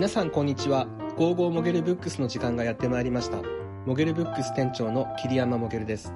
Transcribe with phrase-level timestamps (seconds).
[0.00, 0.86] 皆さんこんにちは。
[1.18, 3.42] ゴーゴーモゲルブックスの時間がやってまいりました。
[3.84, 6.14] モゲルブックス店長の桐山モゲルです。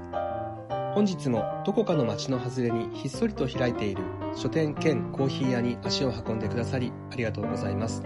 [0.95, 4.03] 本日もどこかの街の外れにひっそりと開いている
[4.35, 8.03] 書店兼コーヒー屋に足を運んでくださりありがとうございます。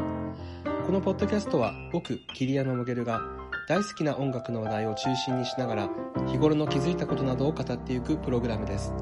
[0.85, 3.21] このポッドキャストは僕、桐山モゲルが
[3.69, 5.91] 大好きな音楽の話題を中心にしながら
[6.27, 8.93] 日頃の気づいたことなどを語っていくプログラムです。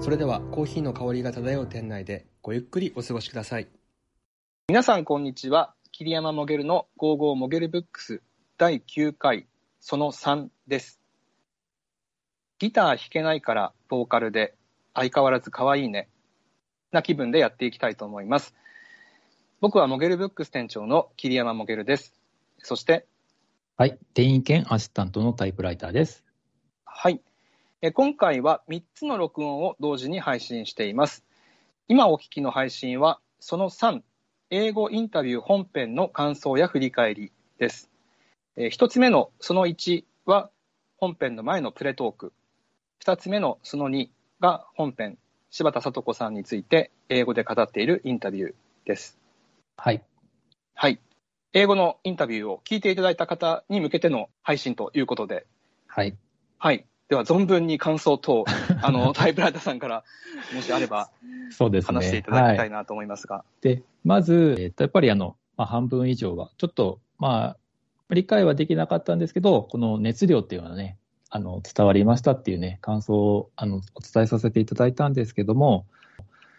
[0.00, 3.66] それではコーヒーの香りが漂う店内でごゆっくりお過ごしください。
[4.68, 5.74] 皆さんこんにちは。
[6.00, 8.22] 桐山モゲルのゴーゴーモゲルブックス
[8.56, 9.46] 第9回
[9.80, 10.98] その3です。
[12.58, 14.54] ギター弾けないからボーカルで
[14.94, 16.08] 相変わらず可愛いね
[16.90, 18.54] な気分でやっていきたいと思います。
[19.60, 22.14] 僕はモゲルブックス店長の桐山モゲルです。
[22.62, 23.04] そして、
[23.76, 23.98] はい。
[24.14, 26.24] 店員兼アシスタントのタイプライターです。
[26.86, 27.20] はい。
[27.82, 31.26] え今回は3つの録音を同時に配信しています。
[31.88, 34.00] 今お聞きの配信はその3、
[34.52, 37.88] 英語インタビュー本編の感想や振り返りです。
[38.56, 40.50] え1つ目のその1は
[40.96, 42.32] 本編の前のプレトーク。
[43.04, 44.08] 2つ目のその2
[44.40, 45.18] が本編、
[45.50, 48.54] 柴田聡子さんについて英語で語っているインタビュー
[48.86, 49.20] です。
[49.76, 50.02] はい。
[50.74, 50.98] はい。
[51.52, 55.46] 英語のインタビューを聞いていただいた方に向けての配信ということで、
[55.86, 56.16] はい。
[56.58, 56.86] はい。
[57.10, 58.44] では、存分に感想等、
[58.80, 60.04] あの、タイプライターさんから、
[60.54, 61.10] もしあれば、
[61.50, 61.94] そうですね。
[61.96, 63.44] 話していただきたはいなと思いますが。
[63.60, 70.98] で、まず、えっと、やっぱりあの、まあ、半分以上は、ちょっと、まあ、理解はできなかったんですけど、この熱量っていうのはね、
[71.30, 75.86] あの、伝わりましたっていうね、感想を、あの、お伝えさせていただいたんですけども、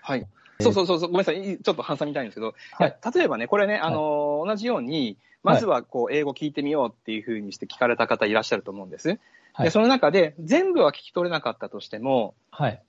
[0.02, 0.28] はい。
[0.60, 9.18] そうそうそうそう、ごめんなさい、ちょっと挟みたいんですけど、はい例えばね、これね、あの、同じように、まずはこう、英語聞いてみようっていうふうにして聞かれた方いらっしゃると思うんです。
[9.54, 12.82] はいで、その中で、全部は聞き取れなかったとしても、はい。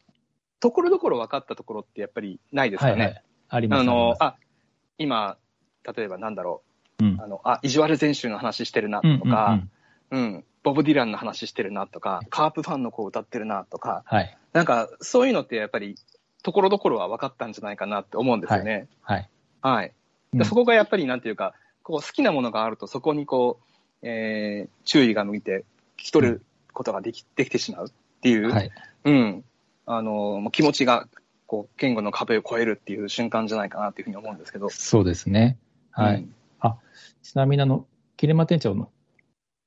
[0.61, 2.97] ところどころ分かったところってやっぱりないですかね。
[2.97, 3.23] はい、はい。
[3.49, 4.37] ありますあの、ああ、
[4.99, 5.37] 今、
[5.97, 6.63] 例えばなんだろ
[7.01, 9.61] りますう、あの、あ、意地悪全集の話してるなうん、とか、
[10.11, 14.39] うんうんうんうん、ボブ・ディランの話してるなとか、カープファンの子歌ってるなとか、はい。
[14.53, 15.97] なんかそういうのってやっぱり、
[16.43, 18.89] ところどころは分かったんじゃないかなって思うんですよね。
[19.01, 19.29] はい。
[19.63, 19.87] はい。
[19.87, 20.03] うん
[20.39, 21.53] でそこがやっぱりなんていうか、
[21.83, 25.65] こう好きなものがあるとそこにこう、えー注意が向いて
[25.99, 28.71] 聞き取ることができ,、できてしまうっていう、はい。
[29.05, 29.45] うん。
[29.87, 31.09] あの、気持ちが、
[31.47, 34.71] こう、言語の壁を越えるっていう瞬間じゃないかなっていうふうに思うんですけど。
[34.71, 35.59] そうですね。
[35.91, 36.17] はい。
[36.17, 36.35] うん
[37.23, 38.91] ちなみにあの、切れ間店長の、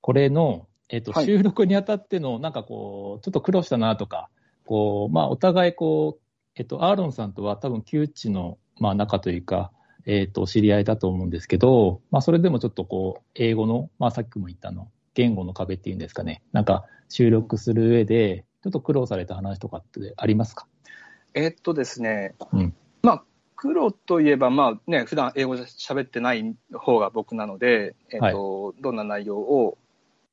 [0.01, 4.29] これの、えっ、と、はい収録にあたっての、なんかこう、ちょっと苦労したなとか、
[4.65, 6.21] こう、まあ、お互いこう、
[6.55, 9.71] えっ、と、アーロンさんとは多分、旧知の、まあ、仲というか、
[10.05, 20.67] えっ、と、お知り合いだと思うんですけど、まあ、それでもちょっとこう、英語の、まあ、さっきも言ったあの、言語の壁っていうんですかね、なんか、収録する上で、ちょっと苦労された話とかってありますか？
[21.33, 22.75] えーっとですね、うん。
[23.01, 23.23] まあ、
[23.55, 29.77] 黒といえば、まあね、普段英語で喋ってない方が僕なので、えーっとどんな内容を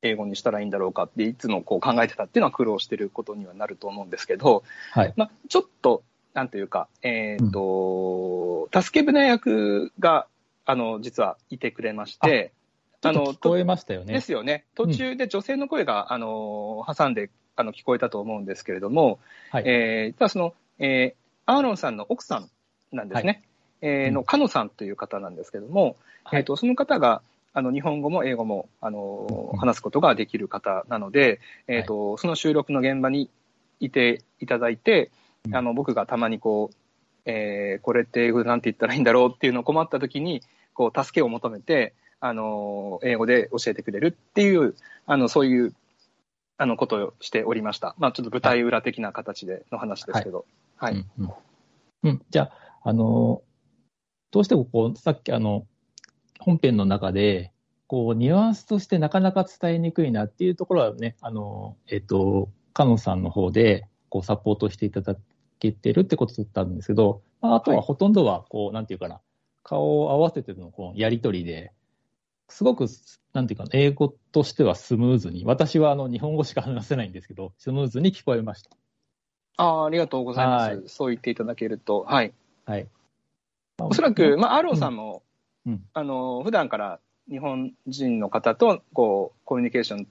[0.01, 5.13] 英語にしたらいいんだろうかって、いつもこう考えてたっていうのは苦労してることにはなると思うんですけど、はい。
[5.15, 10.27] まあ、ちょっと、なんというか、えーっと、助け舟役が、
[10.65, 12.51] あの、実はいてくれまして、
[13.11, 14.13] ちょっと聞こえましたよね。
[14.13, 14.65] ですよね。
[14.75, 19.19] 途中で女性の声が、あの、挟んで、あの、聞こえたと思うんですけれども、
[19.51, 19.63] はい。
[19.65, 22.49] えー、実はその、えー、アーロンさんの奥さん
[22.91, 23.43] なんですね。
[23.81, 27.21] えーの、カノさんという方なんですけども、はいえっ、と、その方が、
[27.53, 33.29] あの、日本語も英語も、あのうん話すことができる方なので、えっ、と、その収録の現場に
[33.81, 35.11] いていただいて、
[35.45, 36.75] うんあの、僕がたまにこう、
[37.25, 40.41] えーこれって英語でなんて言ったらいいんだろうっていうのを困った時に、
[40.73, 41.93] こう、助けを求めて、
[42.25, 44.75] あの、英語で教えてくれるっていう、
[45.05, 45.73] あの、そういう、
[46.57, 47.95] あの、ことをしておりました。
[47.97, 50.45] まあ、ちょっと舞台裏的な形での話ですけど。
[50.77, 50.93] はい。
[50.93, 51.33] うんうん
[52.03, 53.41] うん、じゃあ、あの、
[54.31, 55.67] どうしてもこう、さっきあの、
[56.39, 57.51] 本編の中で、
[57.87, 65.17] こう、ニュアンスとしてなかなか伝えにくいなっていうところはね、あの、えっと、カノンさんの方で、こう、サポートしていただ
[65.59, 69.19] けてるってことだったんですけど、まあ、あとはほとんどは、こう、なんていうかな、
[69.63, 71.73] 顔を合わせてのこのやりとりで、
[72.49, 72.87] すごく、
[73.33, 78.69] なんていうかな、英語としてはスムーズに、私はあの、日本語しか話せないんですけど、スムーズに聞こえました。
[79.57, 80.75] ああ、ありがとうございます。
[80.75, 82.03] はいそう言っていただけると。
[82.03, 82.33] はい。
[82.65, 82.87] はい。
[83.79, 85.23] おそらく、まあ、アーロンさんも、
[85.65, 86.99] うんあの、普段から
[87.29, 90.07] 日本人の方と、こう、コミュニケーション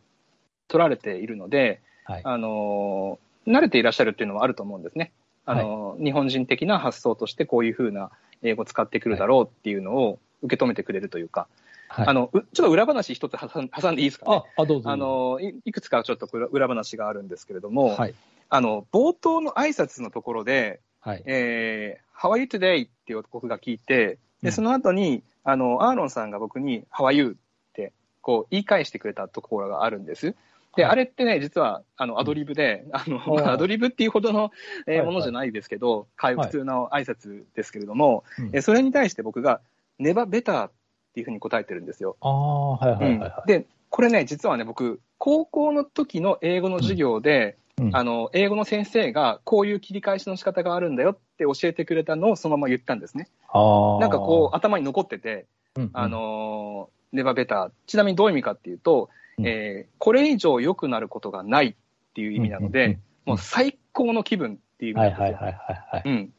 [0.68, 2.22] 取られているので、はい。
[2.24, 5.12] あの、慣れていらっしゃるっていうのはあると思うんですね。
[5.44, 8.10] あの、日本人的な発想としてこういうふうな
[8.42, 11.48] 英語を使ってくるだろうっていうのを受け止めてくれるというか、
[11.92, 14.42] はいあの、うちょっと裏話一つ挟んでいいですかね？
[14.56, 14.90] あ、あ、どうぞ。
[14.90, 18.14] あ、のい、いくつかちょっと裏裏話があるんですけれども、はい。
[18.48, 21.22] あの、冒頭の挨拶のところで、はい。
[21.26, 22.86] えー、How are you today?
[22.86, 27.36] っていう僕が聞いて、で、その後に、あの、アーロンさんが僕に、How are you?
[27.70, 27.92] って、
[28.22, 30.34] こう、言い返してくれたところがあるんです。
[30.76, 34.50] で、はいあれってね、実は、あの、アドリブで、あの、おーまあ アドリブっていうほどの、
[34.86, 39.60] えーはいものじゃないですけど、会はい普通の挨拶ですけれども、うんえそれに対して僕が、
[39.98, 40.70] ネバベターっ
[41.12, 42.16] ていうふうに答えてるんですよ。
[42.20, 43.48] ああ、はいはいはいはい。
[43.48, 53.28] で、これね、実はね、僕、高校の時の英語の授業で、うんあの、英語の先生が、こういう切り返しの仕方があるんだよって教えてくれたのをそのまま言ったんですね。
[53.48, 54.00] ああ。
[54.00, 57.70] なんかこう、頭に残ってて、うん、あのー、ネバベター。
[57.86, 61.74] ちなみにどういう意味かっていうと、うんえーこれ以上良くなることがないっ
[62.14, 65.24] ていう意味なので、うんうんうんもう最高の気分っていう意味なんですよ。
[65.24, 66.02] はいはいはいはいはい。
[66.06, 66.12] うん。
[66.12, 66.30] うんう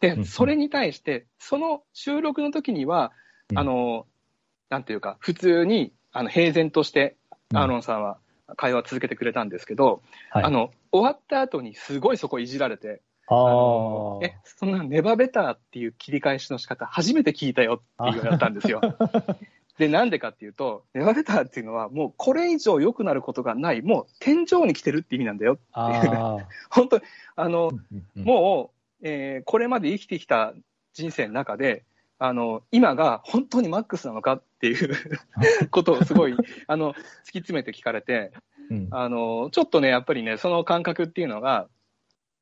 [0.00, 3.12] で、んそれに対して、その収録の時には、
[3.50, 3.58] うん。
[3.58, 4.06] あの、
[4.70, 7.16] なんていうか、普通に、あの、平然として、
[7.50, 7.58] うん。
[7.58, 8.18] アーロンさんは
[8.56, 10.44] 会話を続けてくれたんですけど、はい。
[10.44, 18.80] あの、終わった後にすごいそこいじられて、あのーえ、そんなネバベターっていう切り返しの仕方初めて聞いたよっていうようになったんですよ。
[19.78, 25.62] で、なんでかっていうと、ネバベターっていうのはもうこれ以上良くなることがない、もう天井に来てるって意味なんだよって
[26.06, 26.14] いう。
[26.14, 27.02] あ 本当に、
[27.34, 27.72] あの、
[28.14, 28.70] も
[29.00, 30.54] う、えーこれまで生きてきた
[30.92, 31.84] 人生の中で、
[32.18, 34.96] あの、今が本当にマックスなのかっていう
[35.70, 37.02] ことをすごい、 あの、突き
[37.38, 38.32] 詰めて聞かれて、
[38.70, 41.68] うんあの、ちょっとね、やっぱりね、その感覚っていうのが、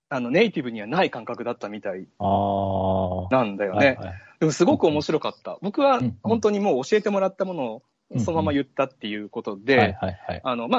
[0.08, 2.06] あの、ネイティブにはない感覚だったみたい。
[2.20, 3.86] なんだよね。
[3.86, 5.56] はいはいでもすごく面白かった。
[5.62, 7.82] 僕はうん本当にもう教えてもらったものを
[8.18, 9.96] そのまま言ったっていうことで、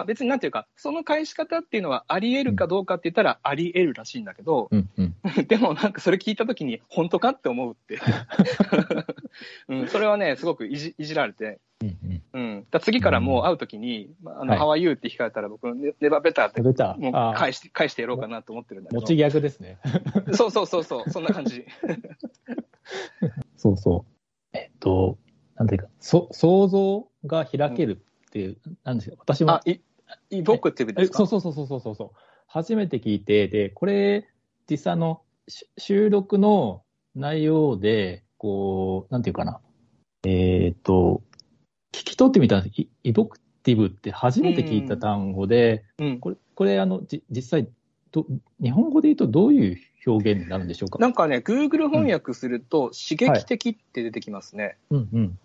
[0.07, 5.15] 別になんていうか、その返し方っていうのはあり得るかどうかって言ったらあり得るらしいんだけど、うんうん。
[5.47, 7.99] でもなんかそれ聞いたときに、本当かって思うって。
[9.67, 11.97] うん、それはね、すごくいじいじられて、うん
[12.33, 12.39] うん。
[12.39, 12.67] うん。
[12.69, 14.91] だ次からもう会うときに、まああの、はい How are you?
[14.93, 16.61] って聞かれたら僕、ネネバベターって。
[16.61, 16.73] もう
[17.35, 19.01] 返して、返してやろうかなと思ってるんだけど。
[19.01, 19.79] 持ちギャグですね。
[20.33, 21.65] そうそうそうそう、そんな感じ。
[23.57, 24.57] そうそう。
[24.57, 25.17] えっと、
[25.63, 29.15] なんていうか、そ想像が開けるっていう、なんですよ。
[29.17, 29.79] 私もあ、い、
[30.29, 31.23] イボクティブですか？
[31.23, 32.09] えそうそうそうそうそうそう。
[32.47, 34.27] 初めて聞いて、で、これ、
[34.69, 36.83] 実際あの、し収録の
[37.15, 39.61] 内容で、こう、なんていうかな。
[40.25, 41.21] えっ、と、
[41.93, 46.19] 聞き取ってみたんですイイボクティブって初めて聞いた単語で、うん。
[46.19, 47.69] これ、これ、あの、じ実際
[48.11, 48.25] ど、
[48.61, 50.99] 日本語で言うとどういう表現になるんでしょうか？
[50.99, 54.75] なんかね、Google 翻訳すると、刺激的って出てきますね。
[54.89, 55.19] うんうん。
[55.19, 55.39] うん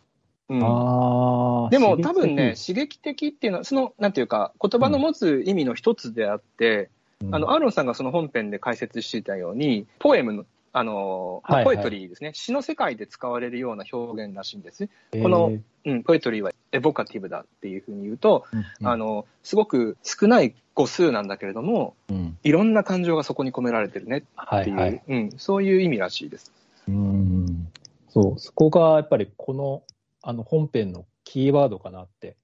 [0.49, 6.91] でも多分ね、、刺激的っていうのは、その、なんていうか、言葉の持つ意味の一つであって、
[7.23, 14.89] うんあの、アーロンさんがその本編で解説していたように、ポエムの、あの、まあはいはいポエトリーですね、詩の世界で使われるような表現らしいんです。
[15.13, 15.53] えーこの
[15.85, 25.03] うん、ポエトリーはエボカティブだっていうふうに言うと、うんうんあの、すごく少ない語数なんだけれども、うんいろんな感情がそこに込められてるねっていう、はいはい。
[25.09, 26.53] うん、そういう意味らしいです。
[26.89, 27.69] うん。
[28.09, 29.83] そう、そこがやっぱりこの、
[30.29, 32.37] あの本編のキーワードかなって、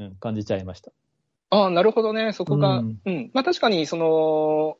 [0.00, 0.90] うん、感じちゃいました。
[1.50, 2.32] ああ、なるほどね。
[2.32, 4.76] そこが、ううんん、まあ確かに、その、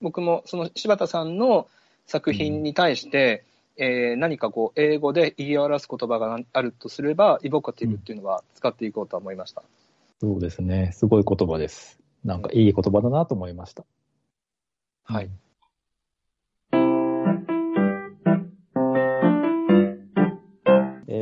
[0.00, 1.68] 僕も、その柴田さんの
[2.06, 3.44] 作品に対して、
[3.76, 9.62] えー何かこう、英語で言い表す言葉があるとすれば、イボカティブっていうのは使っていこうとは思いました。
[10.22, 10.92] そうですね。
[10.94, 11.98] すごい言葉です。
[12.24, 13.84] なんかいい言葉だなと思いました。
[15.04, 15.28] はい。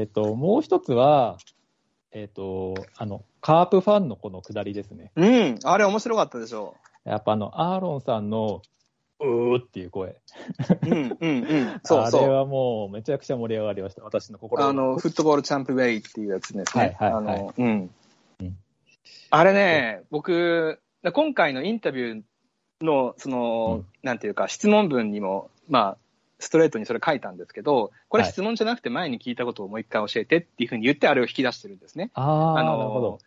[0.03, 1.39] えっ、と、もう一つは、
[2.11, 5.13] えっ、と、あの、カープファンのこの下りですね。
[5.15, 8.63] うん、あれ面白かったでしょやっぱあの、アーロンさんの、
[9.21, 10.09] うーっていう声。
[10.11, 10.17] う。
[10.87, 11.81] うん、うん、うん。
[11.85, 12.29] そうあれそう。
[12.29, 14.03] はもうめちゃくちゃ盛り上がりました。
[14.03, 16.97] 私の心あの、フットボールチャンプウェイっていうやつですね。
[16.99, 17.91] はいはいはいあの、うん
[18.41, 18.57] うん。
[19.31, 20.81] あれね、僕、
[21.13, 25.97] 今回のインタビューの、その、うんなんていうか、質問文にも、まあ、
[26.43, 32.11] ストレートにそれ書いたんですけど、これはい質問じゃなくて前に聞いたことをもう一回教えてっていうふうに言ってあれを引き出してるんですね。
[32.15, 33.19] ああ、あのなるほど。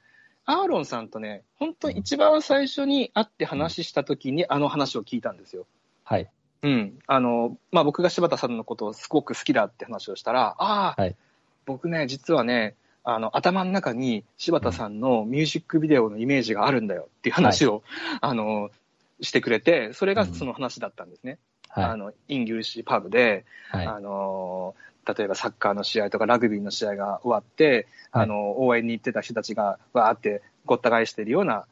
[0.46, 5.66] アーロンさんとね、本当一番最初に会って話した時にあの話を聞いたんですよ。
[6.04, 6.30] はい。
[6.62, 7.00] うん。
[7.08, 11.16] あの、まあ、僕が柴田さんのことをすごく好きだって話をしたら、ああ、はい
[11.66, 17.84] 僕ね、実はね、あの、頭の中に柴田さんのミュージックビデオのイメージがあるんだよっていう話を、
[18.22, 18.70] あの、
[19.22, 21.38] してくれて、それがその話だったんですね。
[21.76, 21.98] あはい。
[21.98, 23.86] の、インギリッシュパブで、はい。
[23.88, 31.66] あの、例えばサッカーの試合とかラグビーの試合が終わって、はいあの、応援に行ってた人たちがわーってごった返してるような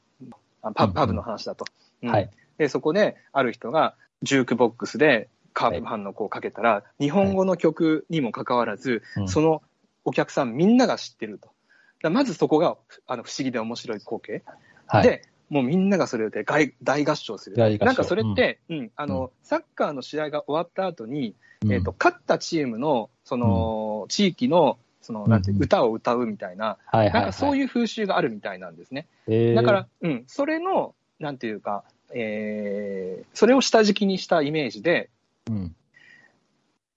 [0.62, 1.66] あパうんうんパブの話だと。
[2.04, 2.30] うんはい。
[2.58, 9.62] で、そこで、ある人が、ジュークボックスでカープファンの子をかけたら、日本語の曲にもかかわらず、うんその
[10.06, 11.50] お客さんみんなが知ってると。
[12.10, 12.76] まずそこが
[13.08, 14.44] あの不思議で面白い光景。
[14.86, 15.04] はい。
[15.04, 17.58] で、もうみんながそれで大大合唱する。
[17.58, 27.14] なんかそれって、うん、あの、サッカーの試合が終わった後に、うんえっ、と、勝ったチームの、その、の、地域の、その、なんていううんうん歌を歌うみたいな、はいはい、はい。
[27.14, 29.08] なんかそうう、いう風習があるみたいなんですね。
[29.28, 31.84] えーだから、うん、それの、なんていうか、
[32.14, 35.10] えー、それを下敷きにしたイメージで、
[35.50, 35.76] うん。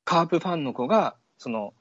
[0.05, 1.75] カープファンの子が、その、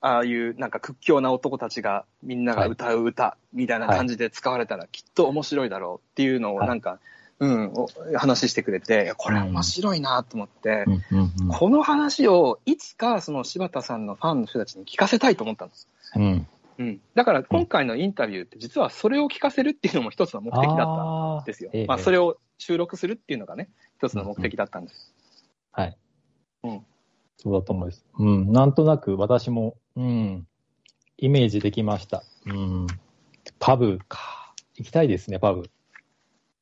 [0.00, 7.00] ああいうなんか屈強な男たちがみんなが歌う歌みたいな感じで使われたらきっと面白いだろうっていうのをはいなんか、
[7.40, 15.88] うん、お話してくれて、これ面白いなと思って、うんうんうんこの話をいつかその柴田さんのファンの人たちに聞かせたいと思ったんです。
[16.14, 16.46] うん。
[16.78, 17.00] うん。
[17.14, 21.86] だから今回のインタビューって実はそれを聞かせるっていうのも一つの目的だったんですよええ。
[21.86, 25.12] まあそれを収録するっていうのがね、一つの目的だったんです。
[25.72, 25.96] はい。
[26.64, 26.86] うん。
[27.38, 28.04] そうだと思います。
[28.18, 28.52] うん。
[28.52, 30.46] なんとなく私も、うん。
[31.16, 32.22] イメージできました。
[32.46, 32.86] うん。
[33.58, 34.54] パブか。
[34.76, 35.70] 行きたいですね、パブ。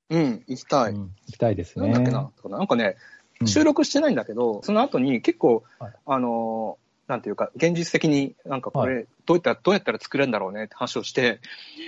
[0.09, 0.93] うん、行きたい。
[0.93, 1.89] うん、行きたいですね。
[1.91, 2.97] なんだっけな、なんかね、
[3.41, 11.41] うん収録してないんだけど、その後に結構、はいあのー、なんていうか、現実的になんかこれ、はどうやったら、どうやったら作れるんだろうねって話をして、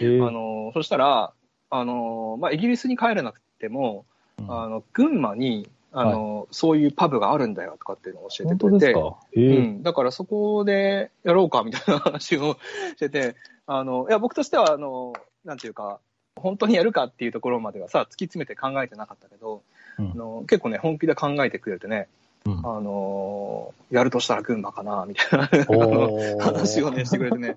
[0.02, 1.32] あのーそしたら、
[1.70, 4.04] あのーまあ、イギリスに帰れなくても、
[4.38, 9.60] うんあの、群馬に、あのーそういうパブがあるんだよとかっていうのを教えて本くれて、うえ。
[9.60, 12.56] ん、だからそこでやろうかみたいな話を
[12.96, 15.12] してて、 あの、いや、僕としては、あの、
[15.44, 16.00] なんていうか、
[16.36, 19.62] 本当にやるかっていうところまではさ、突き詰めて考えてなかったけど、
[19.98, 20.10] うん。
[20.12, 22.08] あの結構ね、本気で考えてくれてね、
[22.46, 22.58] うん。
[22.58, 25.48] あのやるとしたら群馬かな、みたいな
[26.40, 27.56] 話をね、してくれてね、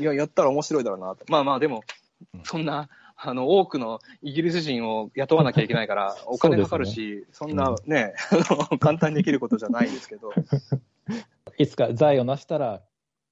[0.00, 1.24] いや、やったら面白いだろうなと。
[1.28, 1.82] まあまあ、でも
[2.34, 2.88] うん、そんな、
[3.20, 10.30] あの、多くのイギリス人を雇わなきゃいけないから、 お金かかるし、そんなね、あの簡単にできることじゃないですけど、
[11.58, 12.80] いつか財を成したら、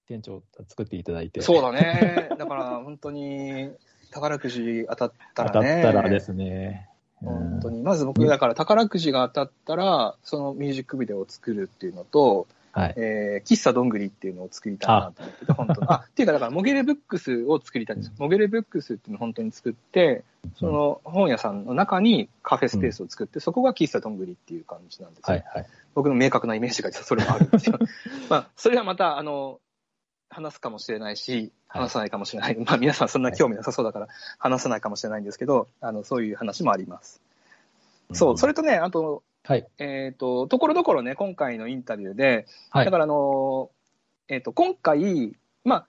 [0.08, 1.40] 店長作っていただいて。
[1.40, 2.28] そうだね。
[2.36, 3.70] だから、本当に、
[4.10, 5.82] 宝くじ当たった当たっらね。
[5.82, 6.88] たらですね。
[7.22, 7.28] に。
[7.28, 7.82] 本当に。
[7.82, 12.94] まず僕、だから宝くじが当たったら、そのミュージックビデオを作るっていうのと、はい。
[12.98, 15.86] えー、喫茶どんぐりっていうのを作りたいなと思ってて、本当に。
[15.88, 18.12] あ、っていうか、だから、モゲルブックスを作りたいんです。
[18.18, 20.24] モゲルブックスっていうのを本当に作って、
[20.58, 25.36] その本屋さんの中にカフェスペースを作って、そこが喫茶どんぐりっていう感じなんですよ。
[25.36, 25.66] はいはい。
[25.94, 27.78] 僕の明確なイメージが実はそれもあるんですよ。
[28.28, 29.58] まあ、それはまた、あの、
[30.28, 32.56] 話すかもしれないし、はい話さないかもしれない。
[32.56, 37.20] まあ、皆さんそんな興味なさそうだから、話さないかもしれないんですけど、あの、そういう話もあります。
[38.12, 39.66] そう、それとね、あと、はい。
[39.78, 43.70] えっ、と、ところどころね、今回のインタビューで、はいだからあの、
[44.28, 45.86] えっ、と、今回、まあ、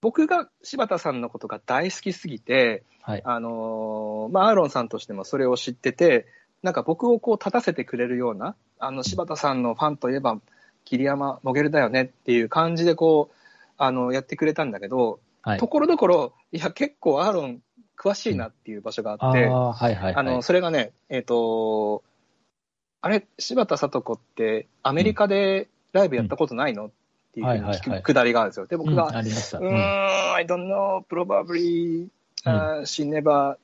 [0.00, 3.22] 僕が柴田さんのことが大好きすぎて、はい。
[3.24, 6.26] あのーまあ、アーロンさんとしてもそれを知ってて、
[6.64, 10.40] なんか僕をこう立たせてくれるような、あの、柴田さんのファンといえば、
[10.84, 13.34] 桐山モゲルだよねっていう感じでこう、
[13.78, 15.68] あの、やってくれたんだけど、はいと。
[15.68, 17.60] ころどころ、いや、結構アーロン
[17.96, 20.14] 詳しいなっていう場所があって、ああ、はいはいはい。
[20.14, 22.02] あの、それがね、えっ、と、
[23.00, 26.90] あれ、柴田聡子ってアメリカでライブやったことないの、っ
[27.32, 28.66] ていうふうに聞くくだりがあるんですよ。
[28.66, 29.58] で、僕うんが、ありました。
[29.58, 32.08] うーん、I don't know, probably、
[32.44, 33.56] uh, she never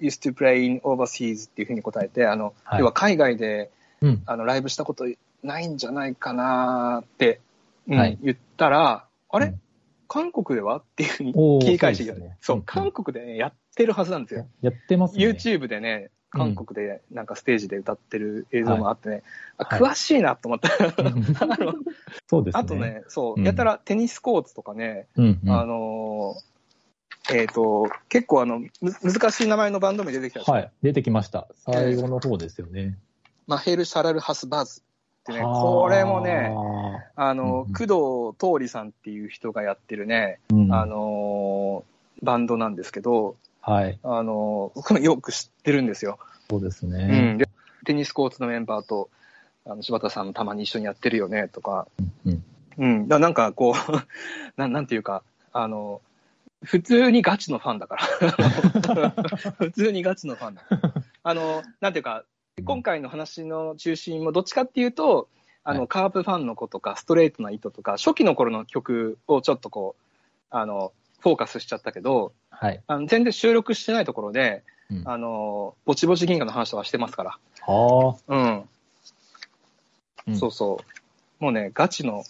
[0.00, 2.80] used to play in overseas っていうふうに答えて、あの、はい。
[2.80, 3.70] 要は海外で
[4.02, 4.22] うん。
[4.24, 5.04] あのライブしたこと
[5.42, 7.40] ないんじゃないかなって、
[7.86, 8.18] うんはい。
[8.22, 9.60] 言ったら、あれ、うん。
[10.08, 10.78] 韓国では？
[10.78, 12.14] っていうふうにおー切り返してきた。
[12.14, 12.36] ね。
[12.40, 12.60] そう、うん。
[12.60, 14.46] うん韓国でね、やってるはずなんですよ。
[14.62, 15.24] やってますね。
[15.24, 19.22] YouTube でね、韓国でなんかステージで歌ってる映像もあってね、
[19.58, 20.68] あはい詳しいなと思った。
[20.72, 21.74] あの
[22.28, 22.60] そうですね。
[22.60, 25.50] あと、ね、そう、うんやたらテニスコーツとかね、うん、うん。
[25.50, 26.50] あのー
[27.32, 28.70] えっ、と、結構あの、む
[29.02, 30.72] 難しい名前のバンド名出てきたはい。
[30.82, 31.48] 出てきました。
[31.64, 32.96] 最後の方ですよね。
[33.46, 34.82] マヘル・シャラル・ハス・バズっ
[35.24, 36.52] てね、これもね、
[37.14, 41.90] あの、うんうん工藤通さんっていう人がやってるね、あー、うんあのー
[42.22, 43.98] バンドなんですけど、はい。
[44.02, 46.18] あのー僕もよく知ってるんですよ。
[46.48, 47.38] そうですうねん。。
[47.38, 47.48] で
[47.84, 49.10] テニスコーツのメンバーと、
[49.66, 51.86] あの柴田さんもたまに一緒にやってるよねとか、
[52.24, 52.44] うん。
[52.78, 53.74] うん、だなんかこう
[54.60, 56.00] な、なんていうか、あの、
[56.62, 59.10] 普通にガチのファンだから。
[59.58, 60.62] 普通にガチのファンだ。
[61.22, 62.24] あの、なんていうか、
[62.64, 65.28] 今回の話の中心もどっちかっていうと、
[65.64, 70.02] あの、はいカープファンの子とか、ストレートな糸とか、初期の頃の曲をちょっとこう、
[70.50, 72.82] あの、フォーカスしちゃったけど、はい。
[72.86, 77.38] あの全然収録してないところで、うんあの、ぼちぼち銀河の話とかしてますから。
[77.66, 78.64] はうん。
[80.26, 80.80] うんそうそ
[81.40, 81.44] う。
[81.44, 82.24] もうね、ガチの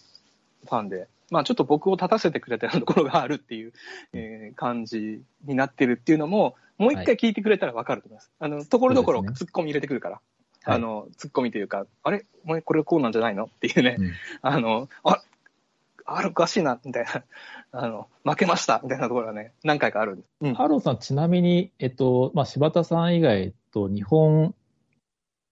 [0.64, 3.72] ファンで、まあちょっと僕を立たせてくれたようなところがあるっていう、
[4.12, 8.30] えー感じになってるっていうのも、もう一回聞いてくれたらわかると思います。
[8.38, 10.14] あの、ところどころツッコミ入れてくるから。
[10.14, 10.22] はい
[10.62, 12.26] あの、ツッコミというか、あれ？
[12.64, 13.44] これこうなんじゃないの？
[13.44, 15.22] っていうね、うんあの、あ、
[16.12, 17.24] あれおかしいな、みたいな、
[17.72, 20.28] あの、負けました、みたいなところがね、何回かあるんです。
[20.40, 24.54] うんハローさん、ちなみに、えっと、まあ、柴田さん以外と、日本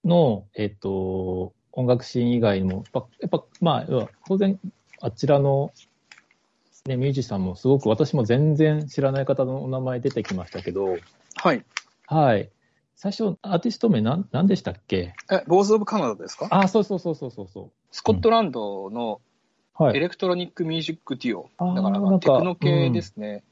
[0.04, 4.58] の、えっと、音楽シーン以外にも、やっぱ、やっぱまあ、要は当然、
[5.00, 5.70] あちらの、
[6.86, 10.96] ね、ミュージシャンもすごく私も全然知らない方のお名前出てきましたけど、
[11.36, 11.64] はい。
[12.06, 12.50] はい。
[12.96, 15.14] 最初、アーティスト名なん、なんでしたっけ？
[15.30, 16.48] え、 Boards of Canada ですか？
[16.50, 19.27] あ、そうそうそうそうそうそスコットランドのう。
[19.78, 19.96] はい。
[19.96, 21.50] electronic music duo。
[21.74, 23.44] だから、なんかテクノ系ですね。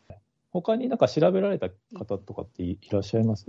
[0.50, 3.46] 他になんか調べられた方とかっていいらっしゃいます？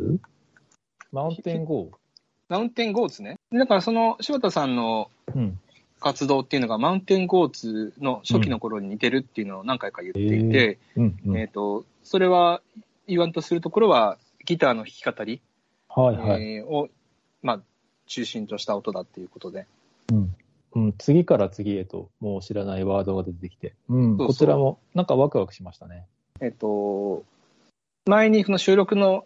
[1.11, 3.39] Mountain Go。Mountai n Goats ね。
[3.51, 5.59] だから、その、柴田さんのうん。
[5.99, 11.37] 活動っていうのが、マウンテン・ゴーツの初期の頃に似てるっていうのを何回か言っていて、うん、うん。
[11.37, 12.61] えっ、と、それは
[13.07, 15.41] 言わんとするところは、ギターの弾き語り、
[15.89, 16.57] はいはい。
[16.57, 16.89] えーを、
[17.41, 17.61] まあ、
[18.05, 19.65] 中心とした音だっていうことで。
[20.11, 20.35] うん。
[20.75, 23.73] うん、次から次へと、もう知らないワードが出てきて。
[23.89, 24.03] うん。
[24.03, 26.05] そうそうこちらも、なんかワクワクしましたね。
[26.41, 27.23] えっ、と、
[28.05, 29.25] 前にその収録の、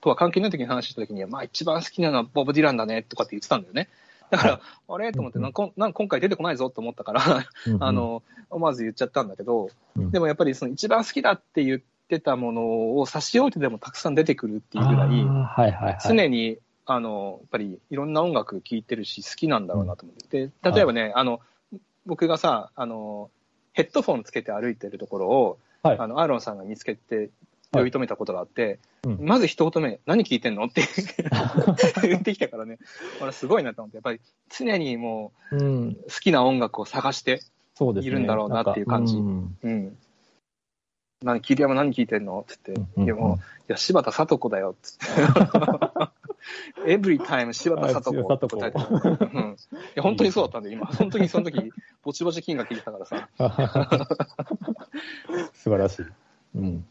[0.00, 3.88] とは関係ない時に話した時には、まあ一番好きなのはボブ・ディランだねとかって言ってたんだよね。
[4.30, 5.12] だから、あれ？
[5.12, 7.20] と思って、うんなんかなんか今回出てこないぞと思ったから、
[7.80, 15.98] あ、の、思わず言っちゃったんだけど、うんでもやっぱりその一番好きだって言ってたものを差し置いてでもたくさん出てくるっていうぐらい。
[16.06, 20.46] 常に、あの、やっぱりいろんな音楽聴いてるし、好きなんだろうなと思って。
[20.46, 21.40] で、例えばね、あの、
[22.06, 23.30] 僕がさ、あの、
[23.72, 25.98] ヘッドフォンつけて歩いてるところを、はい。
[25.98, 27.30] あの、アーロンさんが見つけて、
[27.72, 29.18] 呼び止めたことがあって、うん。
[29.20, 30.64] まず一言目、何聞いてんの？
[30.64, 30.82] って
[32.02, 32.78] 言ってきたからね、
[33.22, 35.88] 俺すごいなと思って、やっぱり常にもうん。
[35.90, 37.40] う好きな音楽を探して。
[37.80, 39.16] いるんだろうなっていう感じ。
[39.16, 39.98] なんかうん。
[41.22, 42.40] 何、桐山何聞いてんの？
[42.40, 45.89] って言って、うんいやもう、いや、柴田聡子だよって言って。
[46.90, 49.56] エブリタイム柴田聡子って答えてたうん。
[49.56, 49.56] い
[49.94, 53.28] や、本当にそうだったんで、今、 本当にその時、ぼちぼち金が聞いてたからさ。
[53.38, 53.44] う
[55.38, 56.06] ん素晴らしい。
[56.56, 56.84] うん。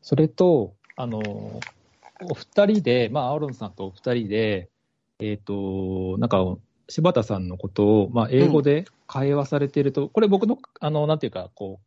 [0.00, 1.20] それと、あの、
[2.22, 4.70] お二人で、まあ、アーロンさんとお二人で、
[5.18, 6.56] えっ、と、なんか、
[6.88, 11.86] 柴田さんのことを、まあ、英語で会話されていると、これ僕の、あの、なんていうか、こう、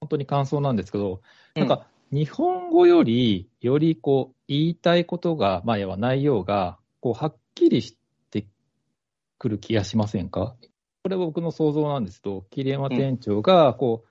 [0.00, 1.22] 本当に感想なんですけど、
[1.54, 7.96] なんか、日本語より、よりこう、言いたいことが、まあ、要は内容が、こう、はっきりし
[8.30, 8.46] て
[9.38, 10.54] くる気がしませんか？
[11.02, 14.04] これは僕の想像なんですけど、桐山店長が、こ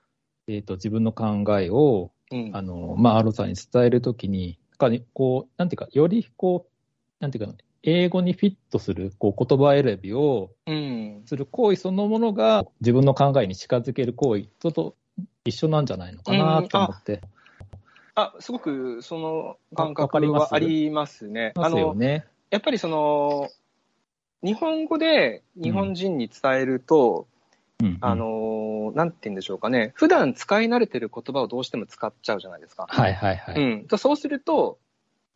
[0.46, 6.70] う、えっ、と、自分の考えを、うん、あの、まあ、アロさんに伝えるときに、なんかね、こう、なんていうか、よりこう、
[7.20, 11.22] なんていうか、英語にフィットする、こう、言葉選びをうん。
[11.26, 14.96] する行為そのものが、自分の考えに近づける行為とと
[15.44, 17.20] 一緒なんじゃないのかなと思って。
[18.14, 21.52] あ、すごくその感覚はありますね。
[21.56, 22.24] あの、ね。
[22.50, 23.50] やっぱりその、
[24.42, 27.26] 日本語で日本人に伝えると、
[27.80, 32.86] うんうんあ、の、なんて言うんでしょうかね、普段使い慣れてる言葉をどうしても使っちゃうじゃないですか。
[32.88, 33.60] はいはいはい。
[33.60, 33.86] うん。
[33.86, 34.78] とそうすると、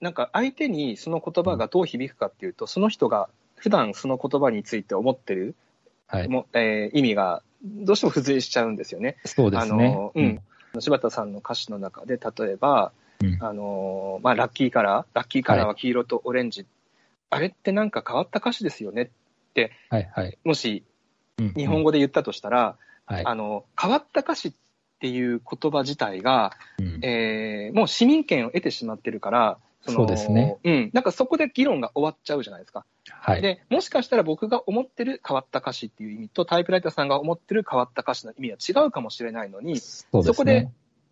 [0.00, 5.56] なんか相手にその言葉がどう響くかっていうと、その人が普段その言葉について思ってる、
[6.06, 6.28] はい。
[6.28, 9.16] もえー意味がどうしても付随しちゃうんですよね。
[9.24, 9.86] そうですね。
[9.86, 10.40] あの、うん。
[10.80, 16.66] 柴田さんの歌詞の中で、例えば、うんあの、まあ、ラッキーカラー、ラッキーカラーは黄色とオレンジ。
[17.30, 19.10] あれってなんか変わった歌詞ですよね。
[19.90, 20.38] はいはい。
[20.44, 20.84] もし
[21.38, 23.24] うん日本語で言ったとしたら、はい。
[23.24, 24.52] あの、変わった歌詞っ
[25.00, 30.58] ていう言葉自体が、うんえーもう市民権を得てしまってるから、のそうですね。
[30.64, 30.90] うん。
[30.92, 32.84] なんかそこで議論が終わっちゃうじゃないですか。
[33.08, 33.42] はい。
[33.42, 40.68] で、もしかしたら僕が思ってる変わった歌詞っていう意味と、タイプライターさんが思ってる変わった歌詞の意味は違うかもしれないのに、そねそこで、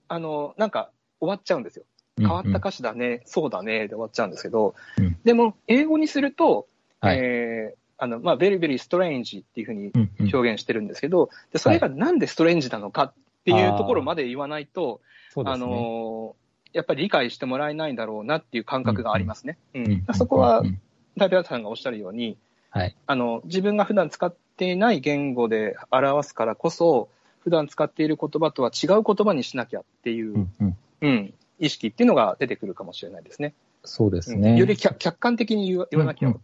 [0.08, 1.84] あの、なんか終わっちゃうんですよ。
[2.18, 2.56] 変わった詞。
[2.56, 6.66] 歌詞だね、そうだね、で終わっちゃうんですけど、うんでも、英語にすると、
[7.00, 15.66] はいえーあの、まあ、very, very strange っていうふうにうんうん表現してるんですけど、でそれがなんでストレンジなのかっていうところまで言わないと、あそうですね。
[15.66, 16.45] のー
[16.76, 19.56] やっぱり理解してもらえないんだろうなっていう感覚がありますね。
[19.74, 20.80] うんうんそこはうんうん
[21.18, 22.36] タイプライターさんがおっしゃるように、
[22.68, 22.94] はい。
[23.06, 27.08] あの自分が普段使っていない言語で表すからこそ、
[27.40, 33.54] 普段使っている言葉とは違う言葉にしなきゃっていう、うんうんうん、意識っていうのが出てくるかもしれないですね。
[33.84, 34.58] そうですうんね。
[34.58, 36.34] より客客観的に言わ言わなきゃい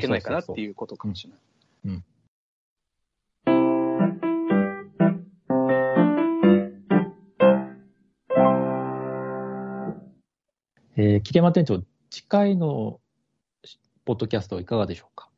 [0.00, 2.02] けないかなっていうことかもしれない。
[11.00, 11.80] えー、桐山店長、
[12.10, 12.98] 次回の
[14.04, 15.28] ポッドキャストはいかがでしょうか？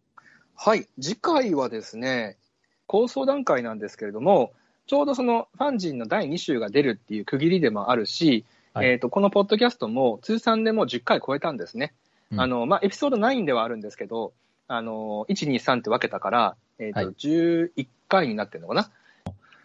[0.57, 2.39] はい、次回はですね、
[2.87, 4.55] 構想段階なんですけれども、
[4.87, 11.93] ちょうどそのファンジンの第2週が出るっていう区切りでもあるし、はいえー、とこのポッドキャストも通算でもう10回超えたんですね。
[12.33, 14.33] うんあのまあ、エピソード9ではあるんですけど、
[14.67, 18.91] あの1、2、3って分けたから、えーとはい11回になってるのかな？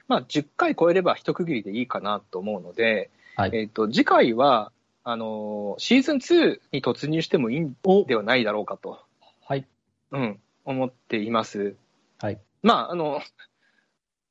[0.09, 3.51] まあ、10回超えれば一区切りでいいかなと思うので、はい。
[3.53, 4.73] えー、と次回は
[5.07, 7.75] あのシーズン2に突入してもいいん
[8.07, 8.99] ではないだろうかと。
[9.47, 9.67] はい。
[10.11, 11.75] うん、思っています。
[12.19, 12.41] はい。
[12.63, 13.21] まあ、あの、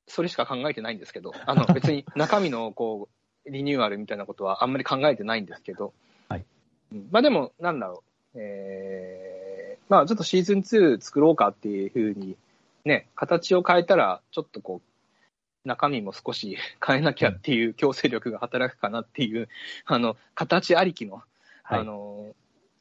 [0.08, 3.08] それしか考えてないんですけど、あの、 別に中身の、こ
[3.46, 5.94] う、リニューアルみたいなことはあんまり考えてないんですけど、
[6.28, 6.44] はい
[6.92, 7.08] うん。
[7.12, 8.02] まあでも、なんだろ
[8.34, 12.36] う、えー、まあちょっとシーズン2作ろうかっていうふうに、
[12.84, 14.93] ね、形を変えたら、ちょっとこう、
[15.64, 19.48] 中身も少し 変えなきゃっていう強制力が働くかなっていう、
[19.86, 21.22] あの、形ありきの、
[21.62, 21.80] はい。
[21.80, 22.34] あの、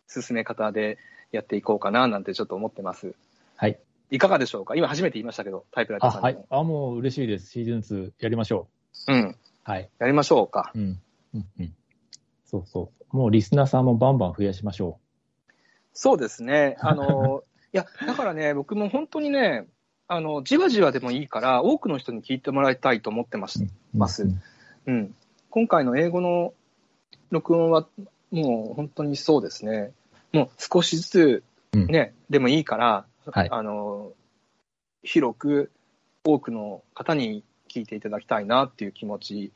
[0.08, 0.98] 進め方で
[1.32, 3.16] やっていこうかななんてちょっと思ってます。
[3.56, 3.80] はい。
[4.12, 4.76] いかがでしょうか？
[4.76, 6.22] 今初めて言いましたけど、タイプライタあ、ーさん。
[6.22, 7.50] はいあ、もう嬉しいです。
[7.52, 8.68] シーズン2やりましょ
[9.08, 9.30] うん。
[9.30, 9.36] う。
[9.64, 9.90] はい。
[10.00, 10.72] やりましょうか。
[10.76, 11.02] うん。
[11.34, 11.76] うんうん。
[12.46, 13.18] そうそう。
[13.18, 15.00] もうリスナーさんもバンバン増やしましょ
[15.94, 16.76] そうですね。
[16.80, 17.44] あの、
[17.74, 19.66] いや、だからね、僕も本当にね、
[20.08, 23.64] あの、じわじわでもいいから、多くの人に聞いてもらいたいと思ってます。
[23.64, 23.68] う。
[23.98, 24.42] ますうん
[24.86, 25.16] うん。
[25.50, 26.54] 今回の英語の
[27.30, 27.88] 録音は、
[28.32, 29.92] もう本当にそうですね。
[30.32, 34.12] もう少しずつ、うんね、でもいいから、はいあの、
[35.04, 35.72] 広く
[36.24, 39.52] 多くの方に聞いていただきたいなっていう気持ち、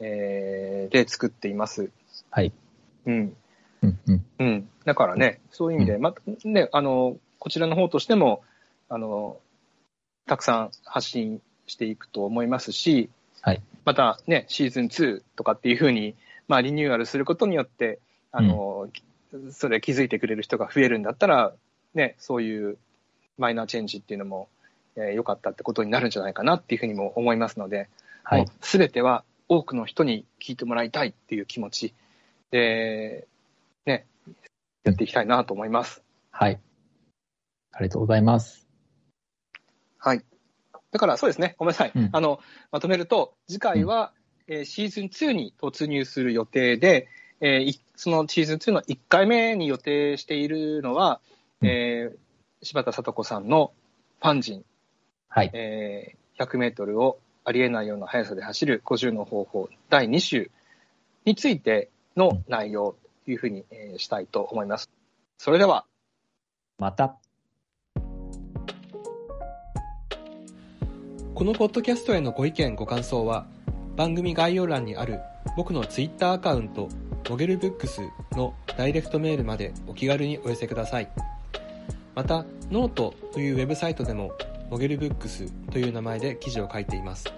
[0.00, 1.90] えーで作っています。
[2.30, 2.52] はい。
[3.06, 3.36] うん。
[3.82, 4.24] うんうん。
[4.38, 4.68] うん。
[4.84, 8.42] だからね、そういう意味で、ま、ね、あの、こちらの方としても、
[8.88, 9.38] あの、
[10.28, 13.10] たくさん発信していくと思いますし、
[13.40, 13.62] はい。
[13.84, 16.14] またね、シーズン2とかっていうふうに、
[16.46, 17.98] まあ、リニューアルすることによって、
[18.30, 18.88] あの、
[19.50, 21.54] それ気づいてくれる人が増えるんだったら、
[21.94, 22.78] ね、そういう
[23.38, 24.48] マイナーチェンジっていうのも、
[24.96, 27.88] えー良かったってことになるんじゃないかなっていうふうにも思いますので、
[28.24, 28.46] はい。
[28.60, 31.94] すべては多くの人に聞いてもらいたいっていう気持ち
[32.50, 33.26] で、
[33.86, 34.06] ね、
[34.84, 36.02] やっていきたいなと思います。
[36.30, 36.58] はい。
[37.72, 38.67] ありがとうございます。
[39.98, 40.24] はい。
[40.90, 41.92] だからそうですね、ごめんなさい。
[41.94, 44.12] うんあの、まとめると、次回は、
[44.46, 47.08] えーシーズン2に突入する予定で、
[47.40, 51.20] えーいそのシーズン2の1回目に予定しているのは、
[51.60, 52.16] うんえー
[52.60, 53.72] 柴田聡子さんの
[54.20, 54.64] ファンジン、
[55.28, 55.50] はい。
[55.52, 60.50] えー100メートルをありえないような速さで走る50の方法第2週
[61.24, 64.88] についての内容というふうに、えーしたいと思います。
[65.36, 65.84] それでは、
[66.78, 67.18] また。
[71.38, 73.46] このポッドキャストへのご意見ご感想は
[73.94, 75.20] 番組概要欄にある
[75.56, 76.88] 僕のツイッターアカウント
[77.30, 78.00] もげるブックス
[78.32, 81.08] のダイレクトメールまでお気軽にお寄せください。
[82.16, 84.32] またノートというウェブサイトでも
[84.68, 87.32] もげるブックスという名前で記事を書いています。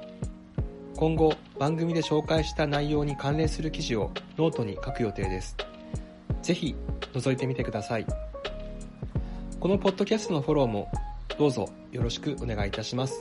[0.97, 5.59] 今後番組で紹介した内容に関連する記事をノートに書く予定です。
[6.41, 6.75] ぜひ
[7.13, 8.07] 覗いてみてください。
[9.61, 10.91] このポッドキャストのフォローも
[11.37, 13.21] どうぞよろしくお願いいたします。